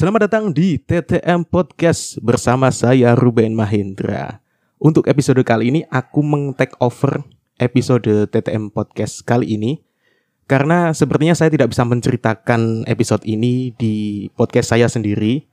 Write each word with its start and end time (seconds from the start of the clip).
selamat 0.00 0.32
datang 0.32 0.48
di 0.48 0.80
TTM 0.80 1.44
Podcast 1.44 2.16
bersama 2.24 2.72
saya 2.72 3.12
Ruben 3.12 3.52
Mahendra. 3.52 4.40
Untuk 4.80 5.04
episode 5.04 5.44
kali 5.44 5.68
ini 5.68 5.80
aku 5.92 6.24
meng-take 6.24 6.72
over 6.80 7.20
episode 7.60 8.08
TTM 8.08 8.72
Podcast 8.72 9.20
kali 9.28 9.60
ini 9.60 9.84
karena 10.48 10.96
sepertinya 10.96 11.36
saya 11.36 11.52
tidak 11.52 11.76
bisa 11.76 11.84
menceritakan 11.84 12.88
episode 12.88 13.28
ini 13.28 13.76
di 13.76 14.32
podcast 14.40 14.72
saya 14.72 14.88
sendiri 14.88 15.44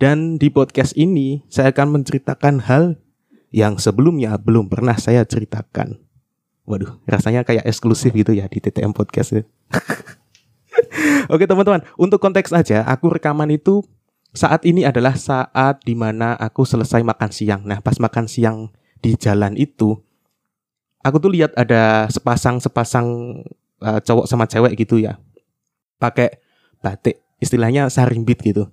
dan 0.00 0.40
di 0.40 0.48
podcast 0.48 0.96
ini 0.96 1.44
saya 1.52 1.68
akan 1.68 2.00
menceritakan 2.00 2.64
hal 2.64 2.96
yang 3.52 3.76
sebelumnya 3.76 4.40
belum 4.40 4.72
pernah 4.72 4.96
saya 4.96 5.20
ceritakan. 5.28 6.00
Waduh, 6.64 6.96
rasanya 7.04 7.44
kayak 7.44 7.68
eksklusif 7.68 8.16
gitu 8.16 8.32
ya 8.32 8.48
di 8.48 8.56
TTM 8.56 8.96
Podcast 8.96 9.36
ya. 9.36 9.44
Oke 11.32 11.48
teman-teman, 11.48 11.80
untuk 11.96 12.20
konteks 12.20 12.52
aja, 12.52 12.84
aku 12.84 13.08
rekaman 13.08 13.48
itu 13.48 13.80
saat 14.36 14.68
ini 14.68 14.84
adalah 14.84 15.16
saat 15.16 15.80
di 15.80 15.96
mana 15.96 16.36
aku 16.36 16.68
selesai 16.68 17.00
makan 17.00 17.32
siang. 17.32 17.64
Nah, 17.64 17.80
pas 17.80 17.96
makan 17.96 18.28
siang 18.28 18.68
di 19.00 19.16
jalan 19.16 19.56
itu, 19.56 19.96
aku 21.00 21.16
tuh 21.16 21.32
lihat 21.32 21.56
ada 21.56 22.04
sepasang-sepasang 22.12 23.08
uh, 23.80 24.00
cowok 24.04 24.28
sama 24.28 24.44
cewek 24.44 24.76
gitu 24.76 25.00
ya, 25.00 25.16
pakai 25.96 26.36
batik, 26.84 27.24
istilahnya 27.40 27.88
sarimbit 27.88 28.36
gitu. 28.44 28.68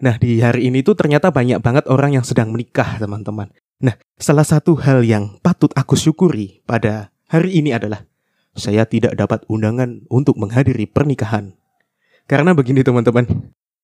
Nah, 0.00 0.16
di 0.16 0.40
hari 0.40 0.72
ini 0.72 0.80
tuh 0.80 0.96
ternyata 0.96 1.28
banyak 1.28 1.60
banget 1.60 1.84
orang 1.92 2.16
yang 2.16 2.24
sedang 2.24 2.56
menikah, 2.56 2.96
teman-teman. 2.96 3.52
Nah, 3.84 4.00
salah 4.16 4.48
satu 4.48 4.80
hal 4.80 5.04
yang 5.04 5.36
patut 5.44 5.68
aku 5.76 5.92
syukuri 5.92 6.64
pada 6.64 7.12
hari 7.28 7.60
ini 7.60 7.76
adalah 7.76 8.08
saya 8.56 8.88
tidak 8.88 9.12
dapat 9.12 9.44
undangan 9.52 10.08
untuk 10.08 10.40
menghadiri 10.40 10.88
pernikahan. 10.88 11.52
Karena 12.28 12.52
begini 12.52 12.84
teman-teman, 12.84 13.24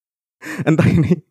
entah 0.69 0.85
ini 0.85 1.25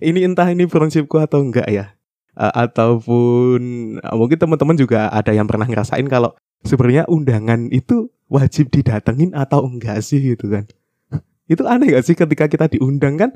ini 0.00 0.24
entah 0.24 0.48
ini 0.48 0.64
prinsipku 0.64 1.20
atau 1.20 1.44
enggak 1.44 1.68
ya. 1.68 1.92
Uh, 2.34 2.66
ataupun 2.66 3.60
uh, 4.02 4.16
mungkin 4.18 4.40
teman-teman 4.40 4.74
juga 4.74 5.06
ada 5.12 5.30
yang 5.30 5.46
pernah 5.46 5.70
ngerasain 5.70 6.02
kalau 6.10 6.34
sebenarnya 6.66 7.06
undangan 7.06 7.70
itu 7.70 8.10
wajib 8.26 8.74
didatengin 8.74 9.36
atau 9.36 9.62
enggak 9.68 10.00
sih 10.02 10.18
gitu 10.18 10.50
kan. 10.50 10.64
itu 11.52 11.62
aneh 11.68 11.94
gak 11.94 12.08
sih 12.08 12.16
ketika 12.16 12.48
kita 12.48 12.66
diundang 12.72 13.20
kan? 13.20 13.30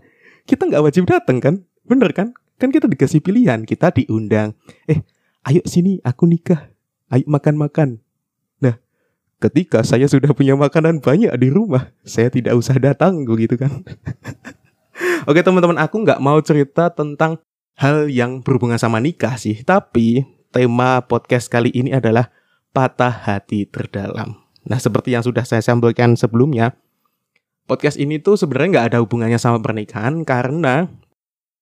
Kita 0.48 0.64
nggak 0.64 0.82
wajib 0.82 1.04
datang 1.04 1.38
kan? 1.38 1.54
Bener 1.84 2.10
kan? 2.16 2.32
Kan 2.56 2.72
kita 2.72 2.88
dikasih 2.88 3.20
pilihan, 3.20 3.68
kita 3.68 3.92
diundang. 3.92 4.56
Eh, 4.88 5.04
ayo 5.46 5.60
sini 5.68 6.00
aku 6.00 6.24
nikah. 6.24 6.72
Ayo 7.12 7.28
makan-makan 7.28 8.00
ketika 9.38 9.86
saya 9.86 10.10
sudah 10.10 10.30
punya 10.34 10.58
makanan 10.58 10.98
banyak 10.98 11.30
di 11.38 11.48
rumah, 11.50 11.94
saya 12.02 12.30
tidak 12.30 12.58
usah 12.58 12.76
datang 12.78 13.22
begitu 13.22 13.54
kan. 13.54 13.82
Oke 15.30 15.40
teman-teman, 15.46 15.78
aku 15.78 16.02
nggak 16.02 16.18
mau 16.18 16.38
cerita 16.42 16.90
tentang 16.90 17.38
hal 17.78 18.10
yang 18.10 18.42
berhubungan 18.42 18.78
sama 18.78 18.98
nikah 18.98 19.38
sih, 19.38 19.62
tapi 19.62 20.26
tema 20.50 20.98
podcast 21.06 21.46
kali 21.46 21.70
ini 21.70 21.94
adalah 21.94 22.34
patah 22.74 23.14
hati 23.14 23.62
terdalam. 23.70 24.42
Nah, 24.66 24.78
seperti 24.82 25.14
yang 25.14 25.22
sudah 25.22 25.46
saya 25.46 25.62
sampaikan 25.62 26.18
sebelumnya, 26.18 26.74
podcast 27.70 27.96
ini 27.96 28.18
tuh 28.18 28.34
sebenarnya 28.34 28.68
nggak 28.74 28.86
ada 28.92 28.98
hubungannya 29.00 29.38
sama 29.38 29.62
pernikahan 29.62 30.26
karena 30.26 30.90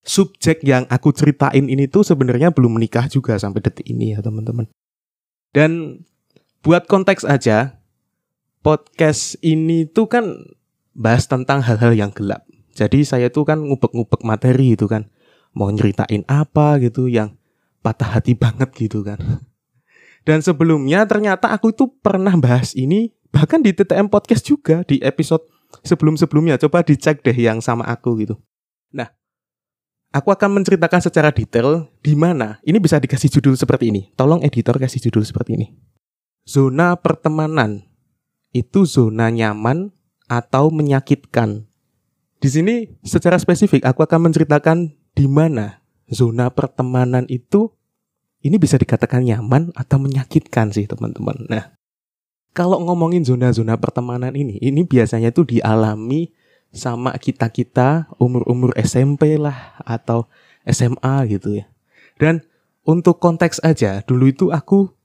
subjek 0.06 0.62
yang 0.64 0.88
aku 0.88 1.12
ceritain 1.12 1.66
ini 1.66 1.90
tuh 1.90 2.06
sebenarnya 2.06 2.54
belum 2.54 2.78
menikah 2.78 3.10
juga 3.10 3.36
sampai 3.36 3.60
detik 3.60 3.84
ini 3.84 4.16
ya 4.16 4.24
teman-teman. 4.24 4.70
Dan 5.52 6.02
buat 6.66 6.90
konteks 6.90 7.22
aja, 7.22 7.78
podcast 8.58 9.38
ini 9.38 9.86
tuh 9.86 10.10
kan 10.10 10.34
bahas 10.98 11.30
tentang 11.30 11.62
hal-hal 11.62 11.94
yang 11.94 12.10
gelap. 12.10 12.42
Jadi 12.74 13.06
saya 13.06 13.30
tuh 13.30 13.46
kan 13.46 13.62
ngubek-ngubek 13.62 14.26
materi 14.26 14.74
itu 14.74 14.90
kan. 14.90 15.06
Mau 15.54 15.70
nyeritain 15.70 16.26
apa 16.26 16.82
gitu 16.82 17.06
yang 17.06 17.38
patah 17.86 18.18
hati 18.18 18.34
banget 18.34 18.74
gitu 18.74 19.06
kan. 19.06 19.46
Dan 20.26 20.42
sebelumnya 20.42 21.06
ternyata 21.06 21.54
aku 21.54 21.70
itu 21.70 21.86
pernah 22.02 22.34
bahas 22.34 22.74
ini 22.74 23.14
bahkan 23.30 23.62
di 23.62 23.70
TTM 23.70 24.10
Podcast 24.10 24.42
juga 24.42 24.82
di 24.82 24.98
episode 25.06 25.46
sebelum-sebelumnya. 25.86 26.58
Coba 26.58 26.82
dicek 26.82 27.22
deh 27.22 27.38
yang 27.38 27.62
sama 27.62 27.86
aku 27.86 28.26
gitu. 28.26 28.34
Nah, 28.90 29.06
aku 30.10 30.34
akan 30.34 30.60
menceritakan 30.60 30.98
secara 30.98 31.30
detail 31.30 31.86
di 32.02 32.18
mana 32.18 32.58
ini 32.66 32.82
bisa 32.82 32.98
dikasih 32.98 33.38
judul 33.38 33.54
seperti 33.54 33.94
ini. 33.94 34.10
Tolong 34.18 34.42
editor 34.42 34.82
kasih 34.82 34.98
judul 35.06 35.22
seperti 35.22 35.54
ini. 35.54 35.70
Zona 36.46 36.94
pertemanan 36.94 37.82
itu 38.54 38.86
zona 38.86 39.28
nyaman 39.34 39.90
atau 40.30 40.70
menyakitkan. 40.70 41.66
Di 42.38 42.48
sini 42.48 42.74
secara 43.02 43.36
spesifik 43.36 43.82
aku 43.82 44.06
akan 44.06 44.30
menceritakan 44.30 44.94
di 45.12 45.26
mana 45.26 45.82
zona 46.06 46.48
pertemanan 46.54 47.26
itu 47.26 47.74
ini 48.46 48.62
bisa 48.62 48.78
dikatakan 48.78 49.26
nyaman 49.26 49.74
atau 49.74 49.98
menyakitkan 49.98 50.70
sih 50.70 50.86
teman-teman. 50.86 51.50
Nah, 51.50 51.74
kalau 52.56 52.80
ngomongin 52.80 53.26
zona-zona 53.26 53.76
pertemanan 53.76 54.32
ini, 54.32 54.56
ini 54.62 54.86
biasanya 54.86 55.34
tuh 55.34 55.44
dialami 55.44 56.32
sama 56.72 57.12
kita-kita 57.18 58.08
umur-umur 58.16 58.72
SMP 58.80 59.36
lah 59.36 59.76
atau 59.82 60.30
SMA 60.64 61.26
gitu 61.28 61.60
ya. 61.60 61.68
Dan 62.16 62.46
untuk 62.86 63.20
konteks 63.20 63.60
aja, 63.60 64.00
dulu 64.06 64.30
itu 64.30 64.48
aku 64.54 64.95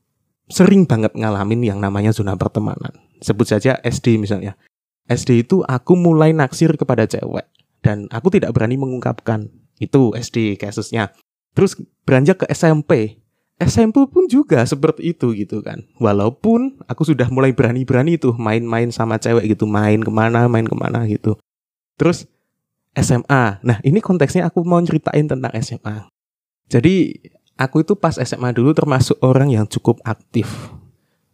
sering 0.52 0.84
banget 0.86 1.16
ngalamin 1.16 1.64
yang 1.64 1.80
namanya 1.80 2.12
zona 2.12 2.36
pertemanan. 2.36 2.92
Sebut 3.24 3.48
saja 3.48 3.80
SD 3.82 4.20
misalnya. 4.20 4.60
SD 5.08 5.48
itu 5.48 5.64
aku 5.66 5.98
mulai 5.98 6.32
naksir 6.36 6.76
kepada 6.78 7.08
cewek 7.08 7.48
dan 7.82 8.06
aku 8.14 8.30
tidak 8.30 8.54
berani 8.54 8.78
mengungkapkan. 8.78 9.50
Itu 9.82 10.14
SD 10.14 10.62
kasusnya. 10.62 11.16
Terus 11.58 11.80
beranjak 12.06 12.44
ke 12.44 12.46
SMP. 12.54 13.18
SMP 13.62 14.10
pun 14.10 14.26
juga 14.26 14.66
seperti 14.66 15.14
itu 15.14 15.34
gitu 15.38 15.62
kan. 15.62 15.86
Walaupun 16.02 16.82
aku 16.90 17.06
sudah 17.06 17.30
mulai 17.30 17.54
berani-berani 17.54 18.18
tuh 18.18 18.34
main-main 18.34 18.90
sama 18.90 19.22
cewek 19.22 19.54
gitu, 19.54 19.70
main 19.70 20.02
ke 20.02 20.10
mana, 20.10 20.50
main 20.50 20.66
ke 20.66 20.74
mana 20.74 21.06
gitu. 21.06 21.38
Terus 21.98 22.26
SMA. 22.98 23.62
Nah 23.62 23.78
ini 23.86 24.02
konteksnya 24.02 24.50
aku 24.50 24.66
mau 24.66 24.82
ceritain 24.82 25.30
tentang 25.30 25.54
SMA. 25.62 26.10
Jadi 26.72 27.22
aku 27.62 27.86
itu 27.86 27.94
pas 27.94 28.18
SMA 28.18 28.50
dulu 28.58 28.74
termasuk 28.74 29.22
orang 29.22 29.54
yang 29.54 29.70
cukup 29.70 30.02
aktif 30.02 30.74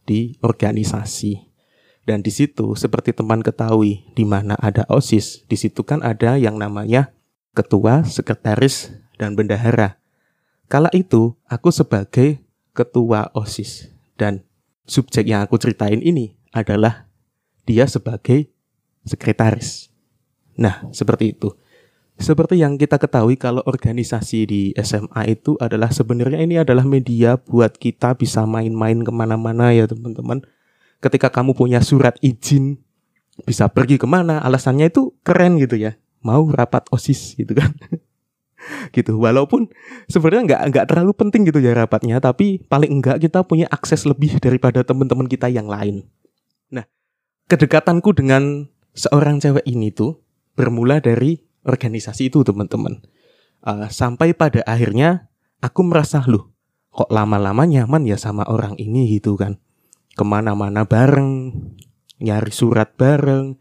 di 0.04 0.36
organisasi. 0.44 1.48
Dan 2.08 2.24
di 2.24 2.32
situ 2.32 2.76
seperti 2.76 3.12
teman 3.12 3.44
ketahui 3.44 4.04
di 4.16 4.24
mana 4.24 4.56
ada 4.60 4.88
OSIS, 4.88 5.44
di 5.48 5.60
situ 5.60 5.84
kan 5.84 6.00
ada 6.04 6.40
yang 6.40 6.56
namanya 6.56 7.12
ketua, 7.52 8.08
sekretaris, 8.08 8.96
dan 9.20 9.36
bendahara. 9.36 10.00
Kala 10.72 10.88
itu 10.96 11.36
aku 11.48 11.68
sebagai 11.72 12.40
ketua 12.72 13.28
OSIS 13.36 13.92
dan 14.16 14.44
subjek 14.88 15.28
yang 15.28 15.44
aku 15.44 15.60
ceritain 15.60 16.00
ini 16.00 16.40
adalah 16.56 17.12
dia 17.68 17.84
sebagai 17.92 18.48
sekretaris. 19.04 19.92
Nah, 20.56 20.88
seperti 20.96 21.36
itu. 21.36 21.52
Seperti 22.18 22.58
yang 22.58 22.82
kita 22.82 22.98
ketahui 22.98 23.38
kalau 23.38 23.62
organisasi 23.70 24.40
di 24.50 24.62
SMA 24.82 25.38
itu 25.38 25.54
adalah 25.62 25.94
sebenarnya 25.94 26.42
ini 26.42 26.58
adalah 26.58 26.82
media 26.82 27.38
buat 27.38 27.78
kita 27.78 28.18
bisa 28.18 28.42
main-main 28.50 29.06
ke 29.06 29.14
mana-mana 29.14 29.70
ya 29.70 29.86
teman-teman. 29.86 30.42
Ketika 30.98 31.30
kamu 31.30 31.54
punya 31.54 31.78
surat 31.86 32.18
izin 32.26 32.82
bisa 33.46 33.70
pergi 33.70 34.02
ke 34.02 34.10
mana, 34.10 34.42
alasannya 34.42 34.90
itu 34.90 35.14
keren 35.22 35.62
gitu 35.62 35.78
ya. 35.78 35.94
Mau 36.26 36.50
rapat 36.50 36.90
osis 36.90 37.38
gitu 37.38 37.54
kan. 37.54 37.70
gitu. 38.98 39.14
Walaupun 39.22 39.70
sebenarnya 40.10 40.44
nggak 40.50 40.62
nggak 40.74 40.86
terlalu 40.90 41.14
penting 41.14 41.46
gitu 41.46 41.62
ya 41.62 41.78
rapatnya, 41.78 42.18
tapi 42.18 42.66
paling 42.66 42.98
enggak 42.98 43.22
kita 43.22 43.46
punya 43.46 43.70
akses 43.70 44.10
lebih 44.10 44.42
daripada 44.42 44.82
teman-teman 44.82 45.30
kita 45.30 45.54
yang 45.54 45.70
lain. 45.70 46.10
Nah, 46.74 46.90
kedekatanku 47.46 48.10
dengan 48.18 48.66
seorang 48.98 49.38
cewek 49.38 49.70
ini 49.70 49.94
tuh 49.94 50.18
bermula 50.58 50.98
dari 50.98 51.47
organisasi 51.66 52.30
itu 52.30 52.44
teman-teman. 52.46 53.02
Uh, 53.66 53.90
sampai 53.90 54.38
pada 54.38 54.62
akhirnya 54.68 55.32
aku 55.64 55.82
merasa 55.82 56.22
loh 56.30 56.54
kok 56.94 57.10
lama-lama 57.14 57.66
nyaman 57.66 58.10
ya 58.10 58.18
sama 58.18 58.46
orang 58.50 58.78
ini 58.78 59.18
gitu 59.18 59.38
kan. 59.38 59.62
Ke 60.18 60.26
mana-mana 60.26 60.82
bareng, 60.82 61.54
nyari 62.18 62.50
surat 62.50 62.98
bareng, 62.98 63.54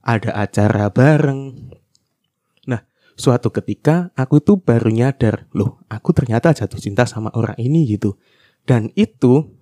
ada 0.00 0.32
acara 0.32 0.88
bareng. 0.88 1.68
Nah, 2.64 2.80
suatu 3.12 3.52
ketika 3.52 4.08
aku 4.16 4.40
itu 4.40 4.56
baru 4.56 4.88
nyadar, 4.88 5.52
loh 5.52 5.84
aku 5.92 6.16
ternyata 6.16 6.56
jatuh 6.56 6.80
cinta 6.80 7.04
sama 7.04 7.28
orang 7.36 7.60
ini 7.60 7.84
gitu. 7.84 8.16
Dan 8.64 8.88
itu 8.96 9.52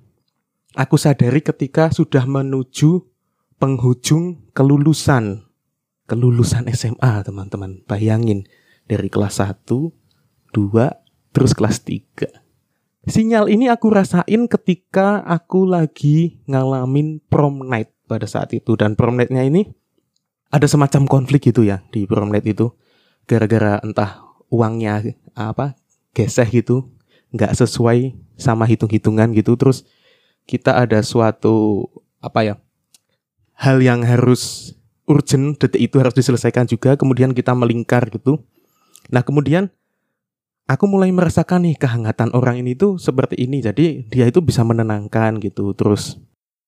aku 0.79 0.95
sadari 0.95 1.43
ketika 1.43 1.91
sudah 1.91 2.23
menuju 2.31 3.03
penghujung 3.59 4.53
kelulusan 4.55 5.46
kelulusan 6.07 6.71
SMA 6.73 7.23
teman-teman. 7.27 7.83
Bayangin 7.85 8.47
dari 8.87 9.11
kelas 9.11 9.43
1, 9.43 9.67
2, 9.67 9.93
terus 11.35 11.53
kelas 11.53 11.83
3. 11.83 12.31
Sinyal 13.07 13.47
ini 13.47 13.71
aku 13.71 13.91
rasain 13.95 14.51
ketika 14.51 15.23
aku 15.23 15.67
lagi 15.67 16.43
ngalamin 16.51 17.23
prom 17.31 17.63
night 17.63 17.95
pada 18.11 18.27
saat 18.27 18.51
itu. 18.55 18.75
Dan 18.75 18.99
prom 18.99 19.15
nightnya 19.15 19.47
ini 19.47 19.71
ada 20.51 20.67
semacam 20.67 21.07
konflik 21.07 21.51
gitu 21.51 21.63
ya 21.67 21.83
di 21.91 22.07
prom 22.07 22.31
night 22.31 22.47
itu. 22.47 22.71
gara-gara 23.27 23.83
entah 23.83 24.23
uangnya 24.55 25.03
apa 25.35 25.75
geseh 26.15 26.47
gitu 26.47 26.87
nggak 27.35 27.59
sesuai 27.59 28.15
sama 28.39 28.65
hitung-hitungan 28.71 29.35
gitu 29.35 29.59
terus 29.59 29.83
kita 30.47 30.79
ada 30.79 31.03
suatu 31.03 31.91
apa 32.23 32.47
ya 32.47 32.55
hal 33.59 33.83
yang 33.83 34.07
harus 34.07 34.76
urgent 35.07 35.59
detik 35.59 35.81
itu 35.91 35.97
harus 36.03 36.15
diselesaikan 36.15 36.67
juga 36.67 36.99
kemudian 36.99 37.33
kita 37.33 37.55
melingkar 37.55 38.11
gitu. 38.11 38.43
Nah 39.11 39.23
kemudian 39.23 39.71
aku 40.67 40.85
mulai 40.91 41.15
merasakan 41.15 41.67
nih 41.67 41.79
kehangatan 41.79 42.35
orang 42.35 42.61
ini 42.61 42.75
tuh 42.75 42.99
seperti 42.99 43.39
ini 43.39 43.63
jadi 43.63 44.03
dia 44.07 44.27
itu 44.27 44.43
bisa 44.43 44.67
menenangkan 44.67 45.39
gitu 45.39 45.73
terus 45.79 46.19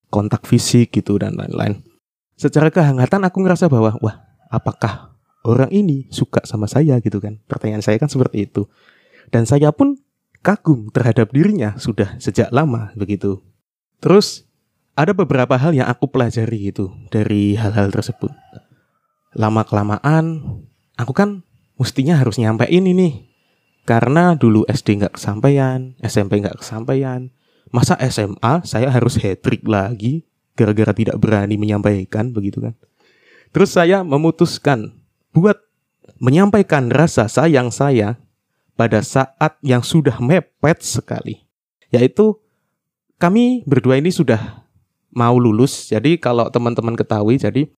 kontak 0.09 0.47
fisik 0.47 0.95
gitu 0.95 1.19
dan 1.19 1.35
lain-lain. 1.37 1.83
Secara 2.39 2.71
kehangatan 2.71 3.27
aku 3.27 3.43
ngerasa 3.43 3.67
bahwa 3.67 3.99
wah 3.99 4.15
apakah 4.49 5.13
orang 5.45 5.69
ini 5.71 6.09
suka 6.09 6.43
sama 6.43 6.65
saya? 6.65 6.97
gitu 6.99 7.21
kan. 7.21 7.37
Pertanyaan 7.45 7.83
saya 7.83 7.99
kan 8.01 8.09
seperti 8.09 8.49
itu. 8.49 8.65
Dan 9.29 9.45
saya 9.45 9.69
pun 9.69 9.99
kagum 10.41 10.89
terhadap 10.89 11.29
dirinya 11.29 11.77
sudah 11.77 12.17
sejak 12.17 12.49
lama 12.49 12.95
begitu. 12.97 13.43
Terus 13.99 14.48
ada 14.99 15.15
beberapa 15.15 15.55
hal 15.55 15.71
yang 15.71 15.87
aku 15.87 16.11
pelajari 16.11 16.75
gitu 16.75 16.91
dari 17.07 17.55
hal-hal 17.55 17.87
tersebut. 17.87 18.35
Lama 19.31 19.63
kelamaan 19.63 20.43
aku 20.99 21.15
kan 21.15 21.47
mestinya 21.79 22.19
harus 22.19 22.35
nyampein 22.35 22.83
ini 22.83 23.31
karena 23.87 24.35
dulu 24.35 24.67
SD 24.67 24.99
nggak 24.99 25.15
kesampaian 25.15 25.95
SMP 26.03 26.43
nggak 26.43 26.59
kesampaian. 26.59 27.31
Masa 27.71 27.95
SMA 28.11 28.67
saya 28.67 28.91
harus 28.91 29.15
hat 29.23 29.39
trick 29.39 29.63
lagi 29.63 30.27
gara-gara 30.59 30.91
tidak 30.91 31.15
berani 31.15 31.55
menyampaikan 31.55 32.35
begitu 32.35 32.59
kan? 32.59 32.75
Terus 33.55 33.71
saya 33.71 34.03
memutuskan 34.03 34.99
buat 35.31 35.63
menyampaikan 36.19 36.91
rasa 36.91 37.31
sayang 37.31 37.71
saya 37.71 38.19
pada 38.75 38.99
saat 38.99 39.55
yang 39.63 39.79
sudah 39.79 40.19
mepet 40.19 40.83
sekali. 40.83 41.47
Yaitu 41.87 42.35
kami 43.15 43.63
berdua 43.63 44.01
ini 44.01 44.11
sudah 44.11 44.68
mau 45.13 45.35
lulus. 45.37 45.89
Jadi 45.89 46.17
kalau 46.21 46.47
teman-teman 46.49 46.93
ketahui 46.93 47.41
jadi 47.41 47.69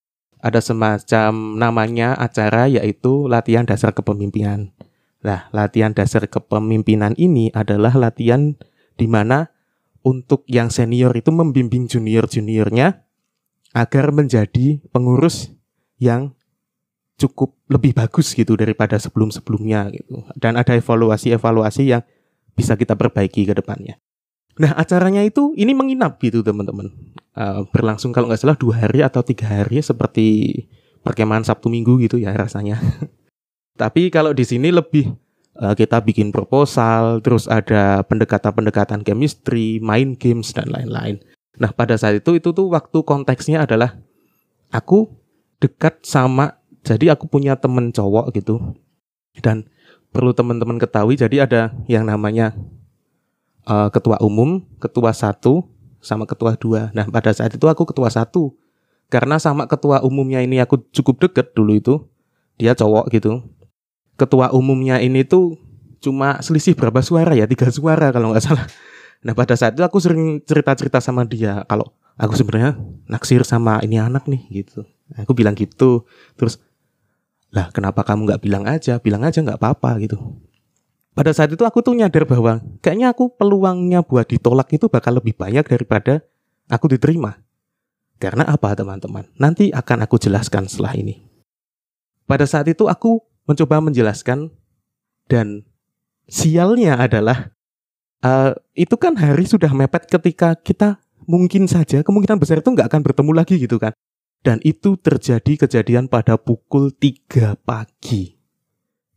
ada 0.41 0.57
semacam 0.57 1.31
namanya 1.55 2.17
acara 2.17 2.65
yaitu 2.65 3.29
latihan 3.29 3.63
dasar 3.63 3.93
kepemimpinan. 3.93 4.73
Nah, 5.21 5.47
latihan 5.53 5.93
dasar 5.93 6.25
kepemimpinan 6.25 7.13
ini 7.13 7.53
adalah 7.53 7.93
latihan 7.93 8.57
di 8.97 9.05
mana 9.05 9.53
untuk 10.01 10.41
yang 10.49 10.73
senior 10.73 11.13
itu 11.13 11.29
membimbing 11.29 11.85
junior-juniornya 11.85 13.05
agar 13.77 14.05
menjadi 14.09 14.81
pengurus 14.89 15.53
yang 16.01 16.33
cukup 17.21 17.53
lebih 17.69 17.93
bagus 17.93 18.33
gitu 18.33 18.57
daripada 18.57 18.97
sebelum-sebelumnya 18.97 19.93
gitu. 19.93 20.25
Dan 20.33 20.57
ada 20.57 20.73
evaluasi-evaluasi 20.73 21.93
yang 21.93 22.01
bisa 22.57 22.73
kita 22.73 22.97
perbaiki 22.97 23.45
ke 23.45 23.53
depannya. 23.53 24.01
Nah 24.59 24.75
acaranya 24.75 25.23
itu 25.23 25.55
ini 25.55 25.71
menginap 25.71 26.19
gitu 26.19 26.43
teman-teman. 26.43 26.91
Uh, 27.31 27.63
berlangsung 27.71 28.11
kalau 28.11 28.27
nggak 28.27 28.43
salah 28.43 28.59
dua 28.59 28.83
hari 28.83 28.99
atau 28.99 29.23
tiga 29.23 29.47
hari 29.47 29.79
seperti 29.79 30.51
perkemahan 31.05 31.47
Sabtu 31.47 31.71
Minggu 31.71 32.01
gitu 32.03 32.19
ya 32.19 32.35
rasanya. 32.35 32.81
Tapi 33.81 34.11
kalau 34.11 34.35
di 34.35 34.43
sini 34.43 34.67
lebih 34.69 35.15
uh, 35.57 35.71
kita 35.73 36.03
bikin 36.03 36.35
proposal, 36.35 37.23
terus 37.23 37.47
ada 37.47 38.03
pendekatan-pendekatan 38.03 39.07
chemistry, 39.07 39.79
main 39.79 40.13
games 40.19 40.51
dan 40.51 40.67
lain-lain. 40.67 41.23
Nah 41.57 41.71
pada 41.71 41.95
saat 41.95 42.19
itu 42.19 42.35
itu 42.35 42.51
tuh 42.51 42.67
waktu 42.67 42.99
konteksnya 43.07 43.63
adalah 43.63 43.95
aku 44.71 45.11
dekat 45.61 46.01
sama 46.03 46.57
jadi 46.81 47.13
aku 47.13 47.29
punya 47.29 47.53
temen 47.59 47.93
cowok 47.93 48.33
gitu 48.33 48.57
dan 49.45 49.69
perlu 50.09 50.33
teman-teman 50.33 50.81
ketahui 50.81 51.15
jadi 51.15 51.45
ada 51.45 51.61
yang 51.85 52.09
namanya 52.09 52.57
uh, 53.65 53.89
ketua 53.93 54.17
umum 54.21 54.63
ketua 54.81 55.13
satu 55.13 55.67
sama 56.01 56.25
ketua 56.25 56.57
dua. 56.57 56.89
Nah 56.97 57.05
pada 57.09 57.29
saat 57.31 57.53
itu 57.53 57.65
aku 57.69 57.85
ketua 57.85 58.09
satu. 58.09 58.57
Karena 59.11 59.35
sama 59.43 59.67
ketua 59.67 59.99
umumnya 60.07 60.39
ini 60.39 60.63
aku 60.63 60.79
cukup 60.95 61.27
deket 61.27 61.51
dulu 61.51 61.75
itu 61.75 61.93
dia 62.55 62.71
cowok 62.71 63.11
gitu. 63.11 63.43
Ketua 64.15 64.55
umumnya 64.55 65.03
ini 65.03 65.27
tuh 65.27 65.59
cuma 65.99 66.39
selisih 66.39 66.73
berapa 66.73 67.03
suara 67.03 67.35
ya? 67.35 67.43
Tiga 67.43 67.67
suara 67.69 68.09
kalau 68.15 68.31
nggak 68.31 68.43
salah. 68.43 68.65
Nah 69.21 69.35
pada 69.35 69.53
saat 69.59 69.75
itu 69.75 69.83
aku 69.83 69.99
sering 69.99 70.39
cerita-cerita 70.47 71.03
sama 71.03 71.27
dia. 71.27 71.61
Kalau 71.67 71.91
aku 72.15 72.39
sebenarnya 72.39 72.79
naksir 73.11 73.43
sama 73.43 73.83
ini 73.83 73.99
anak 73.99 74.25
nih 74.31 74.63
gitu. 74.63 74.87
Aku 75.19 75.35
bilang 75.35 75.53
gitu. 75.59 76.07
Terus 76.39 76.63
lah 77.51 77.67
kenapa 77.75 78.07
kamu 78.07 78.31
nggak 78.31 78.41
bilang 78.41 78.63
aja? 78.63 78.95
Bilang 79.03 79.27
aja 79.27 79.43
nggak 79.43 79.59
apa-apa 79.59 79.99
gitu 79.99 80.17
pada 81.11 81.35
saat 81.35 81.51
itu 81.51 81.63
aku 81.67 81.83
tuh 81.83 81.91
nyadar 81.91 82.23
bahwa 82.23 82.63
kayaknya 82.79 83.11
aku 83.11 83.35
peluangnya 83.35 83.99
buat 83.99 84.23
ditolak 84.31 84.71
itu 84.71 84.87
bakal 84.87 85.19
lebih 85.19 85.35
banyak 85.35 85.67
daripada 85.67 86.23
aku 86.71 86.87
diterima. 86.95 87.43
Karena 88.21 88.47
apa 88.47 88.71
teman-teman? 88.77 89.27
Nanti 89.35 89.73
akan 89.73 90.05
aku 90.07 90.15
jelaskan 90.21 90.69
setelah 90.69 90.93
ini. 90.95 91.19
Pada 92.29 92.47
saat 92.47 92.69
itu 92.71 92.87
aku 92.87 93.19
mencoba 93.43 93.83
menjelaskan 93.83 94.53
dan 95.27 95.67
sialnya 96.29 96.95
adalah 96.95 97.51
uh, 98.23 98.55
itu 98.77 98.95
kan 98.95 99.17
hari 99.19 99.43
sudah 99.43 99.73
mepet 99.73 100.07
ketika 100.07 100.55
kita 100.55 101.01
mungkin 101.27 101.67
saja 101.67 102.05
kemungkinan 102.05 102.39
besar 102.39 102.63
itu 102.63 102.71
nggak 102.71 102.87
akan 102.87 103.01
bertemu 103.03 103.31
lagi 103.35 103.59
gitu 103.59 103.75
kan. 103.81 103.91
Dan 104.41 104.57
itu 104.65 104.97
terjadi 104.97 105.67
kejadian 105.67 106.09
pada 106.09 106.33
pukul 106.39 106.89
3 106.89 107.61
pagi. 107.61 108.41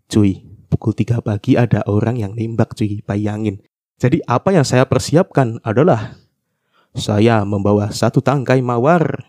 Cuy, 0.04 0.53
pukul 0.75 0.90
3 0.90 1.23
pagi 1.23 1.54
ada 1.54 1.87
orang 1.87 2.19
yang 2.19 2.35
nembak 2.35 2.75
cuy, 2.75 2.99
bayangin. 3.07 3.62
Jadi 4.02 4.19
apa 4.26 4.50
yang 4.50 4.66
saya 4.66 4.83
persiapkan 4.83 5.62
adalah 5.62 6.19
saya 6.99 7.47
membawa 7.47 7.95
satu 7.95 8.19
tangkai 8.19 8.59
mawar 8.59 9.23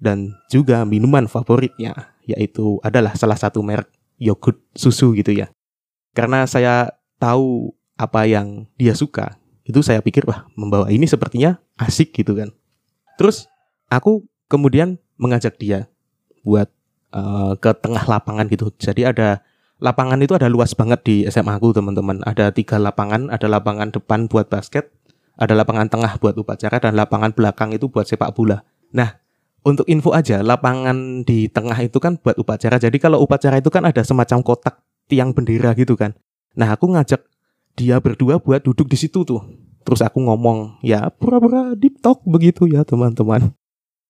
dan 0.00 0.32
juga 0.48 0.88
minuman 0.88 1.28
favoritnya, 1.28 2.16
yaitu 2.24 2.80
adalah 2.80 3.12
salah 3.12 3.36
satu 3.36 3.60
merek 3.60 3.92
yogurt 4.16 4.56
susu 4.72 5.12
gitu 5.12 5.36
ya. 5.36 5.52
Karena 6.16 6.48
saya 6.48 6.96
tahu 7.20 7.76
apa 8.00 8.24
yang 8.24 8.64
dia 8.80 8.96
suka, 8.96 9.36
itu 9.68 9.84
saya 9.84 10.00
pikir 10.00 10.24
wah 10.24 10.48
membawa 10.56 10.88
ini 10.88 11.04
sepertinya 11.04 11.60
asik 11.76 12.16
gitu 12.16 12.32
kan. 12.32 12.48
Terus 13.20 13.44
aku 13.92 14.24
kemudian 14.48 14.96
mengajak 15.20 15.60
dia 15.60 15.92
buat 16.40 16.72
uh, 17.12 17.52
ke 17.60 17.68
tengah 17.84 18.04
lapangan 18.08 18.48
gitu. 18.48 18.72
Jadi 18.80 19.04
ada 19.04 19.44
lapangan 19.80 20.18
itu 20.22 20.32
ada 20.36 20.48
luas 20.48 20.72
banget 20.72 21.00
di 21.04 21.16
SMA 21.28 21.56
aku 21.56 21.76
teman-teman. 21.76 22.24
Ada 22.24 22.52
tiga 22.52 22.80
lapangan, 22.80 23.28
ada 23.28 23.46
lapangan 23.48 23.92
depan 23.92 24.28
buat 24.28 24.48
basket, 24.48 24.92
ada 25.36 25.52
lapangan 25.52 25.92
tengah 25.92 26.16
buat 26.16 26.36
upacara 26.36 26.80
dan 26.80 26.96
lapangan 26.96 27.36
belakang 27.36 27.76
itu 27.76 27.88
buat 27.92 28.08
sepak 28.08 28.32
bola. 28.32 28.64
Nah, 28.96 29.20
untuk 29.66 29.84
info 29.90 30.14
aja, 30.16 30.40
lapangan 30.40 31.26
di 31.26 31.50
tengah 31.50 31.76
itu 31.82 31.98
kan 32.00 32.16
buat 32.16 32.38
upacara. 32.40 32.80
Jadi 32.80 32.96
kalau 32.96 33.20
upacara 33.20 33.60
itu 33.60 33.68
kan 33.68 33.84
ada 33.84 34.00
semacam 34.00 34.40
kotak 34.40 34.80
tiang 35.10 35.36
bendera 35.36 35.76
gitu 35.76 35.98
kan. 35.98 36.16
Nah, 36.56 36.72
aku 36.72 36.88
ngajak 36.94 37.20
dia 37.76 38.00
berdua 38.00 38.40
buat 38.40 38.64
duduk 38.64 38.88
di 38.88 38.96
situ 38.96 39.22
tuh. 39.26 39.44
Terus 39.86 40.02
aku 40.02 40.18
ngomong, 40.18 40.82
ya 40.82 41.06
pura-pura 41.12 41.76
deep 41.78 42.00
talk 42.02 42.24
begitu 42.26 42.66
ya 42.66 42.82
teman-teman. 42.82 43.54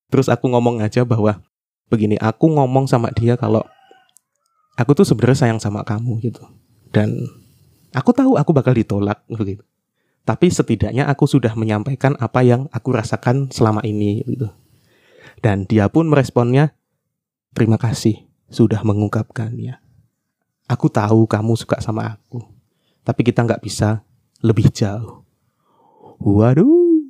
Terus 0.09 0.31
aku 0.31 0.49
ngomong 0.49 0.81
aja 0.81 1.03
bahwa 1.03 1.43
begini, 1.91 2.17
aku 2.17 2.49
ngomong 2.49 2.87
sama 2.87 3.11
dia 3.13 3.35
kalau 3.35 3.67
aku 4.77 4.93
tuh 4.93 5.07
sebenarnya 5.09 5.49
sayang 5.49 5.61
sama 5.61 5.83
kamu 5.83 6.21
gitu. 6.23 6.45
Dan 6.93 7.17
aku 7.97 8.13
tahu 8.13 8.37
aku 8.37 8.53
bakal 8.53 8.77
ditolak 8.77 9.25
begitu. 9.27 9.65
Tapi 10.27 10.51
setidaknya 10.51 11.07
aku 11.07 11.25
sudah 11.25 11.55
menyampaikan 11.55 12.19
apa 12.19 12.43
yang 12.43 12.67
aku 12.75 12.93
rasakan 12.93 13.49
selama 13.49 13.81
ini 13.87 14.23
gitu. 14.27 14.51
Dan 15.39 15.69
dia 15.69 15.87
pun 15.87 16.11
meresponnya, 16.11 16.75
terima 17.55 17.79
kasih 17.79 18.27
sudah 18.51 18.83
mengungkapkannya. 18.83 19.79
Aku 20.67 20.91
tahu 20.91 21.31
kamu 21.31 21.55
suka 21.55 21.79
sama 21.79 22.19
aku, 22.19 22.43
tapi 23.07 23.23
kita 23.23 23.47
nggak 23.47 23.63
bisa 23.63 24.03
lebih 24.43 24.67
jauh. 24.75 25.23
Waduh. 26.19 27.07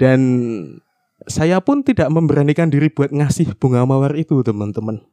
Dan 0.00 0.20
saya 1.28 1.60
pun 1.60 1.84
tidak 1.84 2.08
memberanikan 2.08 2.72
diri 2.72 2.88
buat 2.88 3.12
ngasih 3.12 3.52
bunga 3.60 3.84
mawar 3.84 4.16
itu 4.16 4.40
teman-teman. 4.40 5.04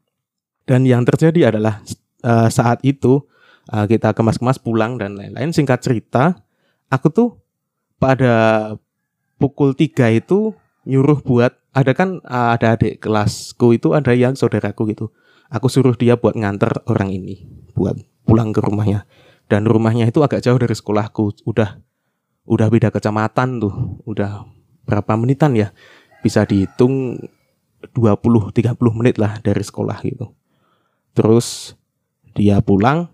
Dan 0.63 0.87
yang 0.87 1.03
terjadi 1.03 1.51
adalah 1.51 1.83
uh, 2.23 2.47
saat 2.47 2.79
itu 2.87 3.23
uh, 3.71 3.85
kita 3.87 4.15
kemas-kemas 4.15 4.59
pulang 4.59 4.95
dan 4.95 5.19
lain-lain. 5.19 5.51
Singkat 5.51 5.79
cerita, 5.83 6.39
aku 6.87 7.07
tuh 7.11 7.29
pada 7.99 8.75
pukul 9.39 9.75
3 9.75 10.19
itu 10.23 10.55
nyuruh 10.87 11.23
buat 11.23 11.55
ada 11.73 11.91
kan 11.95 12.23
uh, 12.23 12.55
ada 12.55 12.77
adik 12.77 13.03
kelasku 13.03 13.75
itu 13.75 13.91
ada 13.91 14.15
yang 14.15 14.37
saudaraku 14.39 14.93
gitu. 14.93 15.11
Aku 15.51 15.69
suruh 15.69 15.93
dia 15.93 16.17
buat 16.17 16.33
nganter 16.33 16.81
orang 16.89 17.13
ini 17.13 17.45
buat 17.75 17.99
pulang 18.23 18.55
ke 18.55 18.63
rumahnya. 18.63 19.05
Dan 19.51 19.67
rumahnya 19.67 20.07
itu 20.07 20.23
agak 20.23 20.41
jauh 20.41 20.57
dari 20.57 20.73
sekolahku. 20.73 21.45
Udah 21.45 21.77
udah 22.47 22.67
beda 22.71 22.89
kecamatan 22.89 23.59
tuh. 23.59 24.01
Udah 24.07 24.47
berapa 24.87 25.13
menitan 25.19 25.53
ya? 25.53 25.75
bisa 26.23 26.47
dihitung 26.47 27.19
20-30 27.91 28.79
menit 28.95 29.19
lah 29.19 29.43
dari 29.43 29.59
sekolah 29.59 29.99
gitu. 30.07 30.31
Terus 31.13 31.77
dia 32.33 32.59
pulang 32.59 33.09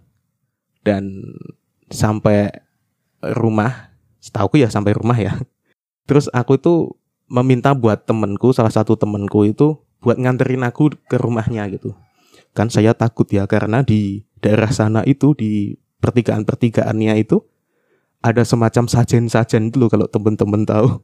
dan 0.84 1.24
sampai 1.92 2.52
rumah. 3.20 3.92
Setahu 4.20 4.60
ya 4.60 4.68
sampai 4.68 4.96
rumah 4.96 5.16
ya. 5.16 5.36
Terus 6.08 6.28
aku 6.32 6.60
itu 6.60 6.96
meminta 7.30 7.72
buat 7.78 8.04
temenku 8.04 8.52
salah 8.52 8.74
satu 8.74 8.98
temenku 8.98 9.46
itu 9.46 9.78
buat 10.02 10.18
nganterin 10.18 10.66
aku 10.66 10.96
ke 11.08 11.16
rumahnya 11.20 11.68
gitu. 11.70 11.94
Kan 12.56 12.74
saya 12.74 12.96
takut 12.98 13.30
ya 13.30 13.46
karena 13.46 13.86
di 13.86 14.26
daerah 14.42 14.72
sana 14.72 15.06
itu 15.06 15.36
di 15.38 15.78
pertigaan-pertigaannya 16.00 17.14
itu 17.20 17.44
ada 18.20 18.44
semacam 18.44 18.88
sajen-sajen 18.88 19.72
itu 19.72 19.78
loh 19.80 19.92
kalau 19.92 20.08
temen-temen 20.08 20.64
tahu. 20.68 21.00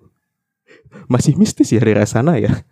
Masih 1.12 1.38
mistis 1.38 1.72
ya 1.72 1.84
daerah 1.84 2.08
sana 2.08 2.40
ya. 2.40 2.66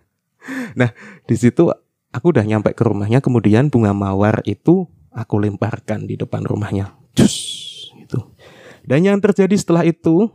Nah 0.76 0.92
di 1.30 1.36
situ 1.38 1.70
aku 2.14 2.32
udah 2.32 2.46
nyampe 2.46 2.72
ke 2.78 2.84
rumahnya 2.86 3.20
kemudian 3.20 3.68
bunga 3.74 3.92
mawar 3.92 4.40
itu 4.46 4.88
aku 5.12 5.36
lemparkan 5.42 6.06
di 6.08 6.16
depan 6.16 6.46
rumahnya 6.46 6.94
Cus, 7.18 7.90
itu 8.00 8.20
dan 8.86 9.04
yang 9.04 9.20
terjadi 9.20 9.54
setelah 9.58 9.84
itu 9.84 10.30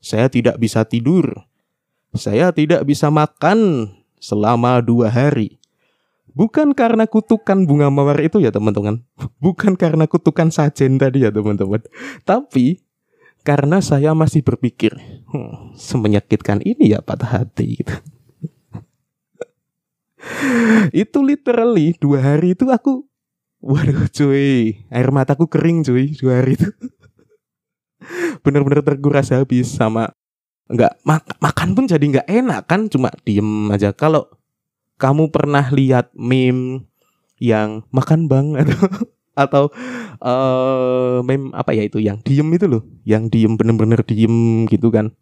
saya 0.00 0.26
tidak 0.32 0.56
bisa 0.56 0.82
tidur 0.88 1.44
saya 2.16 2.50
tidak 2.50 2.82
bisa 2.88 3.12
makan 3.12 3.92
selama 4.18 4.82
dua 4.82 5.12
hari 5.12 5.60
Bukan 6.30 6.78
karena 6.78 7.10
kutukan 7.10 7.66
bunga 7.66 7.90
mawar 7.90 8.18
itu 8.22 8.38
ya 8.38 8.54
teman-teman. 8.54 9.02
Bukan 9.42 9.74
karena 9.74 10.06
kutukan 10.06 10.54
sajen 10.54 10.98
tadi 10.98 11.26
ya 11.26 11.30
teman-teman. 11.34 11.82
Tapi 12.22 12.80
karena 13.42 13.80
saya 13.80 14.12
masih 14.12 14.44
berpikir, 14.44 14.94
hmm, 15.32 15.74
semenyakitkan 15.74 16.60
ini 16.62 16.92
ya 16.94 17.00
patah 17.00 17.42
hati 17.42 17.82
gitu. 17.82 17.94
Itu 20.92 21.18
literally 21.24 21.96
dua 21.96 22.20
hari 22.20 22.52
itu 22.52 22.68
aku 22.68 23.04
Waduh 23.60 24.08
cuy 24.08 24.80
Air 24.88 25.12
mataku 25.12 25.44
kering 25.44 25.84
cuy 25.84 26.16
Dua 26.16 26.40
hari 26.40 26.56
itu 26.56 26.68
Bener-bener 28.40 28.80
terkuras 28.80 29.28
habis 29.36 29.68
Sama 29.68 30.08
nggak 30.70 31.04
mak 31.04 31.28
makan 31.44 31.76
pun 31.76 31.84
jadi 31.84 32.00
nggak 32.00 32.28
enak 32.28 32.64
kan 32.64 32.88
Cuma 32.88 33.12
diem 33.20 33.68
aja 33.68 33.92
Kalau 33.92 34.32
kamu 35.00 35.32
pernah 35.32 35.64
lihat 35.72 36.12
meme 36.12 36.84
yang 37.40 37.88
makan 37.88 38.28
bang 38.28 38.52
atau 38.60 38.76
atau 39.32 39.64
uh, 40.20 41.24
meme 41.24 41.48
apa 41.56 41.72
ya 41.72 41.88
itu 41.88 41.96
yang 41.96 42.20
diem 42.20 42.44
itu 42.52 42.68
loh, 42.68 42.84
yang 43.08 43.32
diem 43.32 43.56
bener-bener 43.56 44.04
diem 44.04 44.68
gitu 44.68 44.92
kan. 44.92 45.16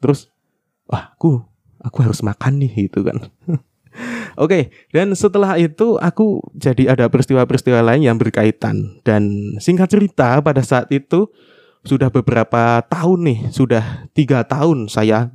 Terus 0.00 0.32
wah 0.88 1.12
aku 1.12 1.44
aku 1.84 1.98
harus 2.00 2.24
makan 2.24 2.64
nih 2.64 2.88
gitu 2.88 3.04
kan. 3.04 3.28
Oke, 4.38 4.70
dan 4.94 5.10
setelah 5.18 5.58
itu 5.58 5.98
aku 5.98 6.38
jadi 6.54 6.94
ada 6.94 7.10
peristiwa-peristiwa 7.10 7.82
lain 7.82 8.06
yang 8.06 8.14
berkaitan. 8.14 9.02
Dan 9.02 9.54
singkat 9.58 9.90
cerita 9.90 10.38
pada 10.38 10.62
saat 10.62 10.86
itu 10.94 11.26
sudah 11.82 12.06
beberapa 12.06 12.78
tahun 12.86 13.18
nih, 13.26 13.40
sudah 13.50 14.06
tiga 14.14 14.46
tahun 14.46 14.86
saya 14.86 15.34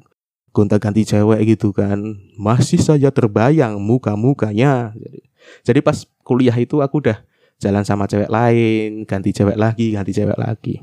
gonta-ganti 0.55 1.03
cewek 1.03 1.43
gitu 1.51 1.75
kan. 1.75 1.99
Masih 2.39 2.79
saja 2.79 3.11
terbayang 3.11 3.75
muka-mukanya. 3.83 4.95
Jadi, 4.95 5.19
jadi 5.67 5.79
pas 5.83 6.07
kuliah 6.23 6.55
itu 6.55 6.79
aku 6.79 7.03
udah 7.03 7.19
jalan 7.59 7.83
sama 7.83 8.07
cewek 8.07 8.31
lain 8.31 9.03
ganti 9.03 9.35
cewek 9.35 9.59
lagi 9.59 9.99
ganti 9.99 10.15
cewek 10.15 10.39
lagi. 10.39 10.79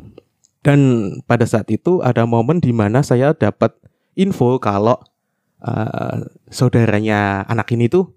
Dan 0.61 1.09
pada 1.25 1.49
saat 1.49 1.73
itu 1.73 2.05
ada 2.05 2.29
momen 2.29 2.61
di 2.61 2.77
mana 2.77 3.01
saya 3.01 3.33
dapat 3.33 3.73
info 4.13 4.61
kalau 4.61 5.01
uh, 5.65 6.25
saudaranya 6.49 7.45
anak 7.47 7.73
ini 7.73 7.89
tuh 7.89 8.13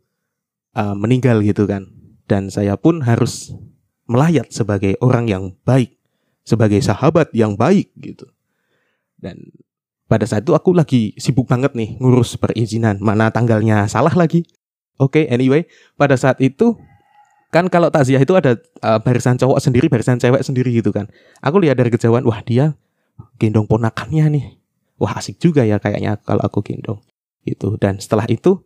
uh, 0.76 0.96
meninggal 0.96 1.40
gitu 1.44 1.68
kan 1.70 1.88
dan 2.28 2.48
saya 2.48 2.80
pun 2.80 3.04
harus 3.04 3.54
melayat 4.08 4.52
sebagai 4.52 5.00
orang 5.00 5.28
yang 5.28 5.44
baik 5.64 5.96
sebagai 6.44 6.84
sahabat 6.84 7.32
yang 7.32 7.56
baik 7.56 7.92
gitu 8.00 8.28
dan 9.24 9.40
pada 10.14 10.30
saat 10.30 10.46
itu 10.46 10.54
aku 10.54 10.76
lagi 10.76 11.16
sibuk 11.18 11.50
banget 11.50 11.74
nih 11.74 11.98
ngurus 11.98 12.38
perizinan, 12.38 13.02
mana 13.02 13.34
tanggalnya 13.34 13.90
salah 13.90 14.14
lagi. 14.14 14.46
Oke, 15.02 15.26
okay, 15.26 15.34
anyway, 15.34 15.66
pada 15.98 16.14
saat 16.14 16.38
itu 16.38 16.78
kan 17.50 17.66
kalau 17.66 17.90
takziah 17.90 18.22
itu 18.22 18.38
ada 18.38 18.62
uh, 18.86 19.02
barisan 19.02 19.42
cowok 19.42 19.58
sendiri, 19.58 19.90
barisan 19.90 20.22
cewek 20.22 20.46
sendiri 20.46 20.70
gitu 20.70 20.94
kan. 20.94 21.10
Aku 21.42 21.58
lihat 21.58 21.82
dari 21.82 21.90
kejauhan, 21.90 22.22
wah 22.30 22.46
dia 22.46 22.78
gendong 23.42 23.66
ponakannya 23.66 24.38
nih. 24.38 24.46
Wah 25.02 25.18
asik 25.18 25.42
juga 25.42 25.66
ya 25.66 25.82
kayaknya 25.82 26.22
kalau 26.22 26.46
aku 26.46 26.62
gendong. 26.62 27.02
Itu 27.44 27.76
dan 27.80 28.00
setelah 28.00 28.24
itu 28.32 28.64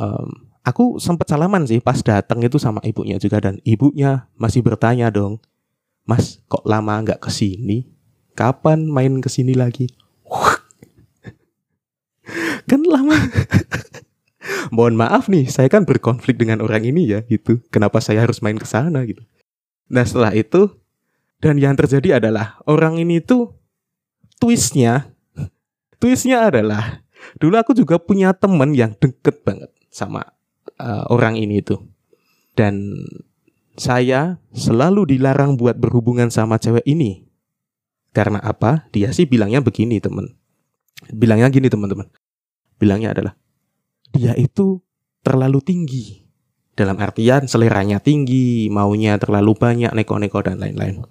um, 0.00 0.48
aku 0.64 0.96
sempat 0.98 1.28
salaman 1.28 1.68
sih 1.68 1.78
pas 1.78 2.00
datang 2.00 2.40
itu 2.40 2.56
sama 2.56 2.80
ibunya 2.82 3.20
juga. 3.20 3.38
Dan 3.38 3.60
ibunya 3.62 4.26
masih 4.40 4.64
bertanya 4.64 5.12
dong, 5.12 5.38
Mas 6.08 6.40
kok 6.48 6.64
lama 6.64 7.04
nggak 7.04 7.20
ke 7.20 7.30
sini? 7.30 7.86
Kapan 8.34 8.90
main 8.90 9.22
ke 9.22 9.30
sini 9.30 9.54
lagi? 9.54 9.92
kan 12.70 12.82
lama. 12.82 13.14
Mohon 14.74 15.06
maaf 15.06 15.30
nih 15.30 15.48
saya 15.48 15.72
kan 15.72 15.88
berkonflik 15.88 16.36
dengan 16.36 16.60
orang 16.64 16.84
ini 16.84 17.08
ya 17.08 17.20
gitu. 17.24 17.60
Kenapa 17.70 18.00
saya 18.00 18.24
harus 18.24 18.40
main 18.40 18.58
ke 18.58 18.66
sana 18.66 19.04
gitu. 19.06 19.22
Nah 19.88 20.04
setelah 20.04 20.32
itu 20.34 20.72
dan 21.38 21.60
yang 21.60 21.76
terjadi 21.76 22.18
adalah 22.18 22.58
orang 22.64 22.96
ini 22.96 23.20
tuh 23.20 23.52
twistnya 24.40 25.12
twistnya 26.00 26.48
adalah 26.48 27.03
dulu 27.38 27.54
aku 27.56 27.72
juga 27.76 27.96
punya 28.00 28.32
temen 28.34 28.72
yang 28.76 28.92
deket 28.98 29.44
banget 29.44 29.70
sama 29.88 30.24
uh, 30.78 31.04
orang 31.10 31.38
ini 31.38 31.62
tuh 31.64 31.82
dan 32.54 33.00
saya 33.74 34.38
selalu 34.54 35.18
dilarang 35.18 35.58
buat 35.58 35.74
berhubungan 35.74 36.30
sama 36.30 36.62
cewek 36.62 36.86
ini. 36.86 37.26
Karena 38.14 38.38
apa? 38.38 38.86
Dia 38.94 39.10
sih 39.10 39.26
bilangnya 39.26 39.58
begini 39.58 39.98
temen. 39.98 40.38
Bilangnya 41.10 41.50
gini 41.50 41.66
teman-teman 41.66 42.06
bilangnya 42.78 43.16
adalah 43.16 43.32
dia 44.12 44.36
itu 44.36 44.84
terlalu 45.24 45.64
tinggi. 45.64 46.04
Dalam 46.74 46.98
artian 46.98 47.46
seleranya 47.46 48.02
tinggi 48.02 48.66
maunya 48.66 49.14
terlalu 49.14 49.54
banyak 49.54 49.94
neko-neko 49.94 50.42
dan 50.42 50.58
lain-lain. 50.58 51.06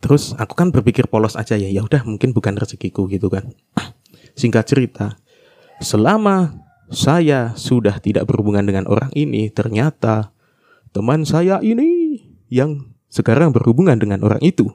Terus 0.00 0.32
aku 0.40 0.56
kan 0.56 0.72
berpikir 0.72 1.04
polos 1.06 1.36
aja 1.36 1.52
ya 1.54 1.68
ya 1.68 1.84
udah 1.84 2.00
mungkin 2.08 2.32
bukan 2.32 2.56
rezekiku 2.56 3.04
gitu 3.12 3.28
kan 3.28 3.52
singkat 4.34 4.66
cerita 4.68 5.16
selama 5.80 6.54
saya 6.90 7.54
sudah 7.54 8.02
tidak 8.02 8.26
berhubungan 8.26 8.66
dengan 8.66 8.84
orang 8.90 9.10
ini 9.14 9.48
ternyata 9.48 10.34
teman 10.90 11.22
saya 11.22 11.62
ini 11.62 12.18
yang 12.50 12.90
sekarang 13.10 13.54
berhubungan 13.54 13.98
dengan 13.98 14.22
orang 14.26 14.42
itu 14.42 14.70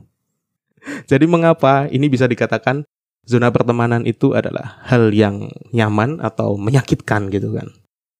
jadi 1.12 1.26
mengapa 1.28 1.92
ini 1.92 2.08
bisa 2.08 2.26
dikatakan 2.26 2.88
zona 3.26 3.50
pertemanan 3.50 4.06
itu 4.06 4.38
adalah 4.38 4.80
hal 4.86 5.10
yang 5.12 5.50
nyaman 5.74 6.22
atau 6.22 6.56
menyakitkan 6.56 7.34
gitu 7.34 7.58
kan. 7.58 7.68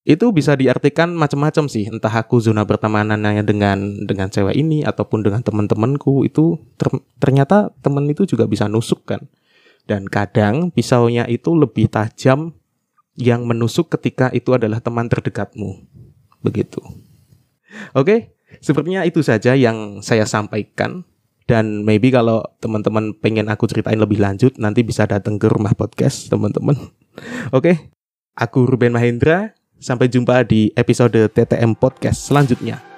Itu 0.06 0.30
bisa 0.30 0.54
diartikan 0.54 1.18
macam-macam 1.18 1.66
sih, 1.66 1.90
entah 1.90 2.14
aku 2.14 2.38
zona 2.38 2.62
pertemanannya 2.62 3.42
dengan 3.42 4.06
dengan 4.06 4.30
cewek 4.30 4.54
ini 4.54 4.86
ataupun 4.86 5.26
dengan 5.26 5.42
teman-temanku 5.42 6.30
itu 6.30 6.62
ter, 6.78 6.94
ternyata 7.18 7.74
temen 7.82 8.06
itu 8.06 8.30
juga 8.30 8.46
bisa 8.46 8.70
nusuk 8.70 9.02
kan. 9.10 9.26
Dan 9.86 10.10
kadang 10.10 10.74
pisaunya 10.74 11.30
itu 11.30 11.54
lebih 11.54 11.90
tajam 11.90 12.58
yang 13.16 13.46
menusuk 13.46 13.94
ketika 13.96 14.34
itu 14.34 14.52
adalah 14.52 14.82
teman 14.82 15.08
terdekatmu. 15.08 15.86
Begitu. 16.42 16.82
Oke, 17.94 18.36
sepertinya 18.60 19.06
itu 19.06 19.22
saja 19.22 19.56
yang 19.56 20.02
saya 20.02 20.26
sampaikan 20.28 21.06
dan 21.46 21.86
maybe 21.86 22.10
kalau 22.10 22.42
teman-teman 22.58 23.14
pengen 23.22 23.48
aku 23.54 23.70
ceritain 23.70 24.02
lebih 24.02 24.18
lanjut 24.18 24.58
nanti 24.58 24.82
bisa 24.82 25.06
datang 25.06 25.38
ke 25.38 25.46
rumah 25.46 25.78
podcast 25.78 26.26
teman-teman 26.26 26.74
oke 27.54 27.94
aku 28.34 28.66
Ruben 28.66 28.98
Mahendra 28.98 29.54
sampai 29.78 30.10
jumpa 30.10 30.42
di 30.42 30.74
episode 30.74 31.30
TTM 31.30 31.78
podcast 31.78 32.34
selanjutnya 32.34 32.95